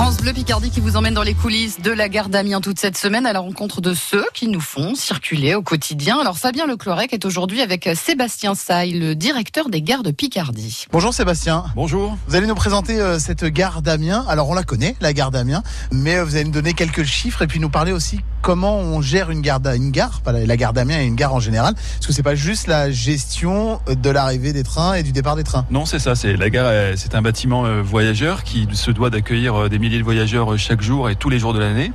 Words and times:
France 0.00 0.16
Bleu 0.16 0.32
Picardie 0.32 0.70
qui 0.70 0.80
vous 0.80 0.96
emmène 0.96 1.12
dans 1.12 1.22
les 1.22 1.34
coulisses 1.34 1.78
de 1.78 1.90
la 1.90 2.08
gare 2.08 2.30
d'Amiens 2.30 2.62
toute 2.62 2.78
cette 2.78 2.96
semaine 2.96 3.26
à 3.26 3.34
la 3.34 3.40
rencontre 3.40 3.82
de 3.82 3.92
ceux 3.92 4.24
qui 4.32 4.48
nous 4.48 4.58
font 4.62 4.94
circuler 4.94 5.54
au 5.54 5.60
quotidien. 5.60 6.18
Alors 6.18 6.38
Fabien 6.38 6.66
Leclorec 6.66 7.12
est 7.12 7.26
aujourd'hui 7.26 7.60
avec 7.60 7.86
Sébastien 7.94 8.54
Saille, 8.54 8.92
le 8.92 9.14
directeur 9.14 9.68
des 9.68 9.82
gares 9.82 10.02
de 10.02 10.10
Picardie. 10.10 10.86
Bonjour 10.90 11.12
Sébastien. 11.12 11.64
Bonjour. 11.76 12.16
Vous 12.28 12.34
allez 12.34 12.46
nous 12.46 12.54
présenter 12.54 12.98
euh, 12.98 13.18
cette 13.18 13.44
gare 13.44 13.82
d'Amiens. 13.82 14.24
Alors 14.26 14.48
on 14.48 14.54
la 14.54 14.62
connaît, 14.62 14.96
la 15.02 15.12
gare 15.12 15.30
d'Amiens, 15.30 15.62
mais 15.92 16.16
euh, 16.16 16.24
vous 16.24 16.34
allez 16.34 16.44
nous 16.44 16.50
donner 16.50 16.72
quelques 16.72 17.04
chiffres 17.04 17.42
et 17.42 17.46
puis 17.46 17.60
nous 17.60 17.68
parler 17.68 17.92
aussi 17.92 18.20
comment 18.42 18.78
on 18.78 19.00
gère 19.00 19.30
une 19.30 19.40
gare, 19.40 19.60
une 19.74 19.90
gare, 19.90 20.20
la 20.26 20.56
gare 20.56 20.72
d'Amiens 20.72 21.00
et 21.00 21.06
une 21.06 21.14
gare 21.14 21.34
en 21.34 21.40
général, 21.40 21.74
parce 21.74 22.06
que 22.06 22.12
c'est 22.12 22.22
pas 22.22 22.34
juste 22.34 22.66
la 22.66 22.90
gestion 22.90 23.80
de 23.88 24.10
l'arrivée 24.10 24.52
des 24.52 24.62
trains 24.62 24.94
et 24.94 25.02
du 25.02 25.12
départ 25.12 25.36
des 25.36 25.44
trains. 25.44 25.66
Non, 25.70 25.84
c'est 25.84 25.98
ça. 25.98 26.14
C'est 26.14 26.36
la 26.36 26.50
gare. 26.50 26.70
C'est 26.96 27.14
un 27.14 27.22
bâtiment 27.22 27.64
euh, 27.64 27.82
voyageur 27.82 28.44
qui 28.44 28.68
se 28.72 28.90
doit 28.90 29.10
d'accueillir 29.10 29.68
des 29.68 29.78
milliers 29.78 29.98
de 29.98 30.04
voyageurs 30.04 30.58
chaque 30.58 30.82
jour 30.82 31.10
et 31.10 31.16
tous 31.16 31.30
les 31.30 31.38
jours 31.38 31.54
de 31.54 31.58
l'année. 31.58 31.92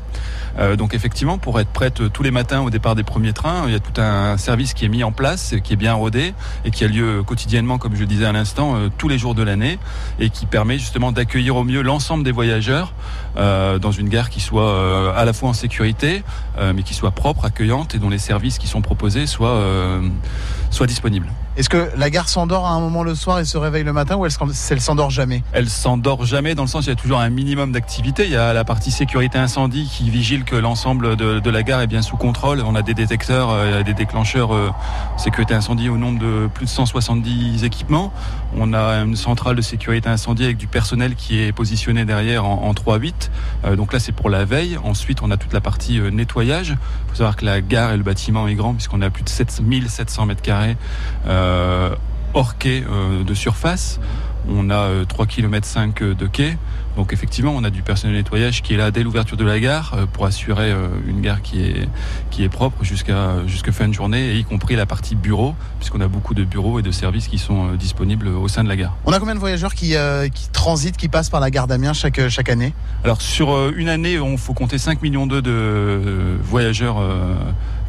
Euh, 0.57 0.75
donc 0.75 0.93
effectivement, 0.93 1.37
pour 1.37 1.59
être 1.59 1.69
prête 1.69 2.01
tous 2.11 2.23
les 2.23 2.31
matins 2.31 2.61
au 2.61 2.69
départ 2.69 2.95
des 2.95 3.03
premiers 3.03 3.33
trains, 3.33 3.63
il 3.67 3.73
y 3.73 3.75
a 3.75 3.79
tout 3.79 3.99
un 3.99 4.37
service 4.37 4.73
qui 4.73 4.85
est 4.85 4.89
mis 4.89 5.03
en 5.03 5.11
place, 5.11 5.55
qui 5.63 5.73
est 5.73 5.77
bien 5.77 5.93
rodé 5.93 6.33
et 6.63 6.71
qui 6.71 6.83
a 6.85 6.87
lieu 6.87 7.23
quotidiennement, 7.23 7.77
comme 7.77 7.95
je 7.95 8.03
disais 8.03 8.25
à 8.25 8.31
l'instant, 8.31 8.75
euh, 8.75 8.89
tous 8.97 9.07
les 9.07 9.17
jours 9.17 9.35
de 9.35 9.43
l'année 9.43 9.77
et 10.19 10.29
qui 10.29 10.45
permet 10.45 10.77
justement 10.77 11.11
d'accueillir 11.11 11.55
au 11.55 11.63
mieux 11.63 11.81
l'ensemble 11.81 12.23
des 12.23 12.31
voyageurs 12.31 12.93
euh, 13.37 13.79
dans 13.79 13.91
une 13.91 14.09
gare 14.09 14.29
qui 14.29 14.39
soit 14.39 15.15
à 15.15 15.25
la 15.25 15.33
fois 15.33 15.49
en 15.49 15.53
sécurité, 15.53 16.23
mais 16.57 16.83
qui 16.83 16.93
soit 16.93 17.11
propre, 17.11 17.45
accueillante 17.45 17.95
et 17.95 17.99
dont 17.99 18.09
les 18.09 18.17
services 18.17 18.57
qui 18.57 18.67
sont 18.67 18.81
proposés 18.81 19.27
soient, 19.27 19.61
soient 20.71 20.87
disponibles. 20.87 21.27
Est-ce 21.57 21.69
que 21.69 21.89
la 21.95 22.09
gare 22.09 22.27
s'endort 22.27 22.65
à 22.65 22.71
un 22.71 22.81
moment 22.81 23.01
le 23.01 23.15
soir 23.15 23.39
et 23.39 23.45
se 23.45 23.57
réveille 23.57 23.85
le 23.85 23.93
matin 23.93 24.17
ou 24.17 24.25
elle, 24.25 24.31
s'endort 24.81 25.09
jamais 25.09 25.41
Elle 25.53 25.69
s'endort 25.69 26.25
jamais 26.25 26.53
dans 26.53 26.63
le 26.63 26.67
sens 26.67 26.83
où 26.83 26.89
il 26.89 26.89
y 26.89 26.91
a 26.91 26.97
toujours 26.97 27.21
un 27.21 27.29
minimum 27.29 27.71
d'activité. 27.71 28.25
Il 28.25 28.31
y 28.31 28.35
a 28.35 28.51
la 28.51 28.65
partie 28.65 28.91
sécurité 28.91 29.37
incendie 29.37 29.89
qui 29.89 30.09
vigile 30.09 30.43
que 30.43 30.57
l'ensemble 30.57 31.15
de, 31.15 31.49
la 31.49 31.63
gare 31.63 31.79
est 31.79 31.87
bien 31.87 32.01
sous 32.01 32.17
contrôle. 32.17 32.61
On 32.67 32.75
a 32.75 32.81
des 32.81 32.93
détecteurs, 32.93 33.51
euh, 33.51 33.83
des 33.83 33.93
déclencheurs 33.93 34.53
euh, 34.53 34.69
sécurité 35.15 35.53
incendie 35.53 35.87
au 35.87 35.97
nombre 35.97 36.19
de 36.19 36.49
plus 36.53 36.65
de 36.65 36.69
170 36.69 37.63
équipements. 37.63 38.11
On 38.57 38.73
a 38.73 38.97
une 38.97 39.15
centrale 39.15 39.55
de 39.55 39.61
sécurité 39.61 40.09
incendie 40.09 40.43
avec 40.43 40.57
du 40.57 40.67
personnel 40.67 41.15
qui 41.15 41.39
est 41.39 41.53
positionné 41.53 42.03
derrière 42.03 42.43
en, 42.43 42.73
3-8. 42.73 43.13
Euh, 43.63 43.75
donc 43.77 43.93
là 43.93 43.99
c'est 43.99 44.11
pour 44.11 44.29
la 44.29 44.43
veille. 44.43 44.77
Ensuite 44.83 45.21
on 45.21 45.31
a 45.31 45.37
toute 45.37 45.53
la 45.53 45.61
partie 45.61 46.01
nettoyage. 46.11 46.71
Il 46.71 47.09
faut 47.11 47.15
savoir 47.15 47.37
que 47.37 47.45
la 47.45 47.61
gare 47.61 47.93
et 47.93 47.97
le 47.97 48.03
bâtiment 48.03 48.45
est 48.49 48.55
grand 48.55 48.73
puisqu'on 48.73 49.01
a 49.01 49.09
plus 49.09 49.23
de 49.23 49.29
7700 49.29 50.25
mètres 50.25 50.41
carrés 50.41 50.75
hors 52.35 52.57
quai 52.57 52.83
euh, 52.89 53.23
de 53.23 53.33
surface. 53.33 53.99
On 54.47 54.69
a 54.69 55.03
3 55.07 55.25
km 55.25 55.65
5 55.65 56.03
de 56.03 56.27
quai. 56.27 56.55
Donc 56.95 57.13
effectivement, 57.13 57.51
on 57.55 57.63
a 57.63 57.71
du 57.71 57.81
personnel 57.81 58.15
nettoyage 58.15 58.61
qui 58.61 58.75
est 58.75 58.77
là 58.77 58.91
dès 58.91 59.01
l'ouverture 59.01 59.37
de 59.37 59.43
la 59.43 59.59
gare 59.59 59.95
euh, 59.97 60.05
pour 60.05 60.27
assurer 60.27 60.71
une 61.07 61.19
gare 61.21 61.41
qui 61.41 61.63
est, 61.63 61.89
qui 62.29 62.43
est 62.43 62.49
propre 62.49 62.83
jusqu'à 62.83 63.41
fin 63.71 63.87
de 63.87 63.93
journée, 63.93 64.33
et 64.33 64.37
y 64.37 64.43
compris 64.43 64.75
la 64.75 64.85
partie 64.85 65.15
bureau, 65.15 65.55
puisqu'on 65.79 65.99
a 65.99 66.07
beaucoup 66.07 66.35
de 66.35 66.43
bureaux 66.43 66.77
et 66.77 66.83
de 66.83 66.91
services 66.91 67.27
qui 67.27 67.39
sont 67.39 67.73
disponibles 67.73 68.27
au 68.27 68.47
sein 68.47 68.63
de 68.63 68.69
la 68.69 68.75
gare. 68.75 68.95
On 69.05 69.13
a 69.13 69.19
combien 69.19 69.33
de 69.33 69.39
voyageurs 69.39 69.73
qui, 69.73 69.95
qui 70.33 70.49
transitent, 70.49 70.97
qui 70.97 71.07
passent 71.07 71.31
par 71.31 71.39
la 71.39 71.49
gare 71.49 71.65
d'Amiens 71.65 71.93
chaque, 71.93 72.29
chaque 72.29 72.49
année? 72.49 72.73
Alors 73.03 73.21
sur 73.21 73.69
une 73.69 73.89
année, 73.89 74.19
on 74.19 74.37
faut 74.37 74.53
compter 74.53 74.77
5 74.77 75.01
millions 75.01 75.25
de 75.25 76.37
voyageurs 76.43 76.97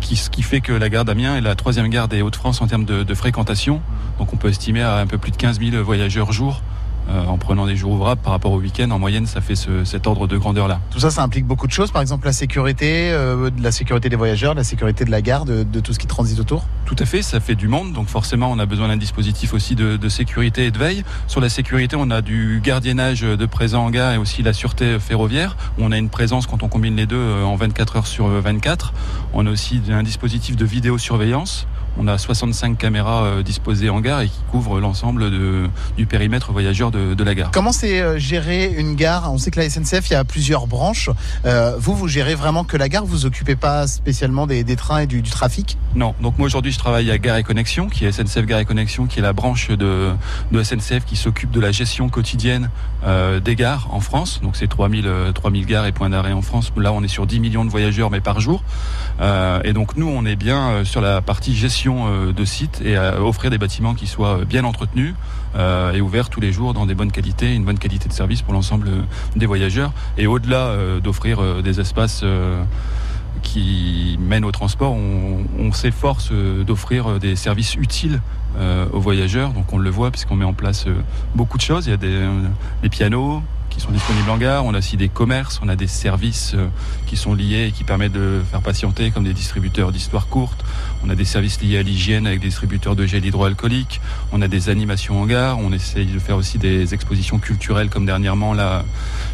qui, 0.06 0.14
ce 0.14 0.30
qui 0.30 0.42
fait 0.42 0.60
que 0.60 0.72
la 0.72 0.88
gare 0.88 1.04
d'Amiens 1.04 1.36
est 1.36 1.40
la 1.40 1.56
troisième 1.56 1.88
gare 1.88 2.06
des 2.06 2.22
Hauts-de-France 2.22 2.62
en 2.62 2.68
termes 2.68 2.84
de, 2.84 3.02
de, 3.02 3.14
fréquentation. 3.14 3.80
Donc 4.18 4.32
on 4.32 4.36
peut 4.36 4.48
estimer 4.48 4.82
à 4.82 4.98
un 4.98 5.06
peu 5.06 5.18
plus 5.18 5.32
de 5.32 5.36
15 5.36 5.58
000 5.58 5.82
voyageurs 5.82 6.32
jour 6.32 6.62
en 7.08 7.38
prenant 7.38 7.66
des 7.66 7.76
jours 7.76 7.92
ouvrables 7.92 8.20
par 8.20 8.32
rapport 8.32 8.52
au 8.52 8.58
week-end. 8.58 8.90
En 8.90 8.98
moyenne, 8.98 9.26
ça 9.26 9.40
fait 9.40 9.54
ce, 9.54 9.84
cet 9.84 10.06
ordre 10.06 10.26
de 10.26 10.36
grandeur-là. 10.36 10.80
Tout 10.90 10.98
ça, 10.98 11.10
ça 11.10 11.22
implique 11.22 11.46
beaucoup 11.46 11.66
de 11.66 11.72
choses. 11.72 11.90
Par 11.90 12.02
exemple, 12.02 12.26
la 12.26 12.32
sécurité, 12.32 13.10
euh, 13.12 13.50
la 13.60 13.72
sécurité 13.72 14.08
des 14.08 14.16
voyageurs, 14.16 14.54
la 14.54 14.64
sécurité 14.64 15.04
de 15.04 15.10
la 15.10 15.22
gare, 15.22 15.44
de, 15.44 15.62
de, 15.62 15.80
tout 15.80 15.92
ce 15.92 15.98
qui 15.98 16.06
transite 16.06 16.40
autour. 16.40 16.64
Tout 16.84 16.96
à 16.98 17.04
fait. 17.04 17.22
Ça 17.22 17.40
fait 17.40 17.54
du 17.54 17.68
monde. 17.68 17.92
Donc 17.92 18.08
forcément, 18.08 18.50
on 18.50 18.58
a 18.58 18.66
besoin 18.66 18.88
d'un 18.88 18.96
dispositif 18.96 19.54
aussi 19.54 19.74
de, 19.74 19.96
de, 19.96 20.08
sécurité 20.08 20.66
et 20.66 20.70
de 20.70 20.78
veille. 20.78 21.04
Sur 21.26 21.40
la 21.40 21.48
sécurité, 21.48 21.96
on 21.98 22.10
a 22.10 22.22
du 22.22 22.60
gardiennage 22.62 23.22
de 23.22 23.46
présent 23.46 23.84
en 23.84 23.90
gare 23.90 24.12
et 24.12 24.18
aussi 24.18 24.42
la 24.42 24.52
sûreté 24.52 24.98
ferroviaire. 24.98 25.56
On 25.78 25.92
a 25.92 25.98
une 25.98 26.10
présence 26.10 26.46
quand 26.46 26.62
on 26.62 26.68
combine 26.68 26.96
les 26.96 27.06
deux 27.06 27.16
euh, 27.16 27.44
en 27.44 27.56
24 27.56 27.96
heures 27.96 28.06
sur 28.06 28.26
24. 28.28 28.92
On 29.32 29.46
a 29.46 29.50
aussi 29.50 29.80
un 29.90 30.02
dispositif 30.02 30.56
de 30.56 30.64
vidéosurveillance 30.64 31.66
on 31.98 32.08
a 32.08 32.18
65 32.18 32.76
caméras 32.76 33.24
euh, 33.24 33.42
disposées 33.42 33.90
en 33.90 34.00
gare 34.00 34.20
et 34.20 34.28
qui 34.28 34.40
couvrent 34.50 34.80
l'ensemble 34.80 35.30
du 35.96 36.06
périmètre 36.06 36.52
voyageur 36.52 36.90
de, 36.90 37.24
la 37.24 37.34
gare. 37.34 37.50
Comment 37.50 37.72
c'est 37.72 38.00
euh, 38.00 38.18
gérer 38.18 38.72
une 38.76 38.94
gare? 38.94 39.32
On 39.32 39.38
sait 39.38 39.50
que 39.50 39.58
la 39.58 39.68
SNCF, 39.68 40.10
il 40.10 40.12
y 40.12 40.16
a 40.16 40.24
plusieurs 40.24 40.66
branches. 40.66 41.10
Euh, 41.44 41.74
vous, 41.78 41.94
vous 41.94 42.08
gérez 42.08 42.34
vraiment 42.34 42.64
que 42.64 42.76
la 42.76 42.88
gare? 42.88 43.04
Vous 43.04 43.10
vous 43.10 43.26
occupez 43.26 43.56
pas 43.56 43.86
spécialement 43.86 44.46
des, 44.46 44.64
trains 44.76 45.00
et 45.00 45.06
du, 45.06 45.22
trafic? 45.22 45.78
Non. 45.94 46.14
Donc 46.20 46.38
moi 46.38 46.46
aujourd'hui, 46.46 46.72
je 46.72 46.78
travaille 46.78 47.10
à 47.10 47.18
Gare 47.18 47.38
et 47.38 47.42
Connexion, 47.42 47.88
qui 47.88 48.04
est 48.04 48.12
SNCF 48.12 48.46
Gare 48.46 48.60
et 48.60 48.64
Connexion, 48.64 49.06
qui 49.06 49.18
est 49.18 49.22
la 49.22 49.32
branche 49.32 49.70
de, 49.70 50.12
SNCF 50.52 51.04
qui 51.04 51.16
s'occupe 51.16 51.50
de 51.50 51.60
la 51.60 51.72
gestion 51.72 52.08
quotidienne 52.08 52.70
des 53.44 53.54
gares 53.54 53.88
en 53.92 54.00
France. 54.00 54.40
Donc 54.42 54.56
c'est 54.56 54.66
3000, 54.66 55.08
3000 55.34 55.66
gares 55.66 55.86
et 55.86 55.92
points 55.92 56.10
d'arrêt 56.10 56.32
en 56.32 56.42
France. 56.42 56.72
Là, 56.76 56.92
on 56.92 57.02
est 57.02 57.08
sur 57.08 57.26
10 57.26 57.40
millions 57.40 57.64
de 57.64 57.70
voyageurs, 57.70 58.10
mais 58.10 58.20
par 58.20 58.40
jour. 58.40 58.62
et 59.20 59.72
donc 59.72 59.96
nous, 59.96 60.08
on 60.08 60.24
est 60.24 60.36
bien 60.36 60.84
sur 60.84 61.00
la 61.00 61.20
partie 61.20 61.54
gestion 61.54 61.85
euh, 61.88 62.32
de 62.32 62.44
sites 62.44 62.82
et 62.84 62.96
à 62.96 63.22
offrir 63.22 63.50
des 63.50 63.58
bâtiments 63.58 63.94
qui 63.94 64.06
soient 64.06 64.44
bien 64.44 64.64
entretenus 64.64 65.14
euh, 65.54 65.92
et 65.92 66.00
ouverts 66.00 66.28
tous 66.28 66.40
les 66.40 66.52
jours 66.52 66.74
dans 66.74 66.84
des 66.84 66.94
bonnes 66.94 67.12
qualités, 67.12 67.54
une 67.54 67.64
bonne 67.64 67.78
qualité 67.78 68.08
de 68.08 68.12
service 68.12 68.42
pour 68.42 68.52
l'ensemble 68.52 68.90
des 69.36 69.46
voyageurs. 69.46 69.92
Et 70.18 70.26
au-delà 70.26 70.66
euh, 70.66 71.00
d'offrir 71.00 71.62
des 71.62 71.80
espaces 71.80 72.24
qui 73.42 74.18
mènent 74.20 74.44
au 74.44 74.52
transport, 74.52 74.94
on, 74.94 75.72
s'efforce 75.72 76.32
d'offrir 76.66 77.20
des 77.20 77.36
services 77.36 77.74
utiles 77.74 78.20
aux 78.92 79.00
voyageurs. 79.00 79.50
Donc 79.50 79.72
on 79.72 79.78
le 79.78 79.90
voit 79.90 80.10
puisqu'on 80.10 80.36
met 80.36 80.44
en 80.44 80.54
place 80.54 80.86
beaucoup 81.34 81.58
de 81.58 81.62
choses. 81.62 81.86
Il 81.86 81.90
y 81.90 81.92
a 81.92 81.96
des 81.98 82.88
pianos, 82.88 83.42
qui 83.76 83.82
sont 83.82 83.92
disponibles 83.92 84.30
en 84.30 84.38
gare. 84.38 84.64
On 84.64 84.72
a 84.72 84.78
aussi 84.78 84.96
des 84.96 85.10
commerces, 85.10 85.60
on 85.62 85.68
a 85.68 85.76
des 85.76 85.86
services 85.86 86.52
euh, 86.54 86.68
qui 87.06 87.16
sont 87.16 87.34
liés 87.34 87.66
et 87.68 87.72
qui 87.72 87.84
permettent 87.84 88.12
de 88.12 88.40
faire 88.50 88.62
patienter, 88.62 89.10
comme 89.10 89.24
des 89.24 89.34
distributeurs 89.34 89.92
d'histoire 89.92 90.28
courte. 90.28 90.64
On 91.04 91.10
a 91.10 91.14
des 91.14 91.26
services 91.26 91.60
liés 91.60 91.76
à 91.76 91.82
l'hygiène 91.82 92.26
avec 92.26 92.40
des 92.40 92.46
distributeurs 92.46 92.96
de 92.96 93.04
gel 93.04 93.24
hydroalcoolique. 93.24 94.00
On 94.32 94.40
a 94.40 94.48
des 94.48 94.70
animations 94.70 95.20
en 95.20 95.26
gare. 95.26 95.58
On 95.58 95.72
essaye 95.72 96.06
de 96.06 96.18
faire 96.18 96.36
aussi 96.36 96.56
des 96.56 96.94
expositions 96.94 97.38
culturelles, 97.38 97.90
comme 97.90 98.06
dernièrement, 98.06 98.54
là, 98.54 98.84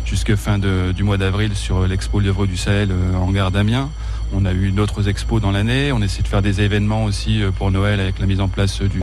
jusque 0.04 0.34
fin 0.34 0.58
du 0.58 1.04
mois 1.04 1.19
d'avril, 1.19 1.54
sur 1.54 1.86
l'expo 1.86 2.19
Lièvre 2.19 2.47
du 2.47 2.56
Sahel 2.56 2.91
euh, 2.91 3.14
en 3.14 3.31
gare 3.31 3.52
d'Amiens. 3.52 3.91
On 4.34 4.44
a 4.44 4.52
eu 4.52 4.72
d'autres 4.72 5.08
expos 5.08 5.41
dans 5.41 5.50
l'année. 5.50 5.92
On 5.92 6.00
essaie 6.02 6.22
de 6.22 6.28
faire 6.28 6.42
des 6.42 6.62
événements 6.62 7.04
aussi 7.04 7.42
euh, 7.42 7.52
pour 7.52 7.70
Noël 7.70 8.00
avec 8.00 8.19
la 8.19 8.26
mise 8.26 8.41
en 8.41 8.48
place 8.48 8.82
du 8.82 9.00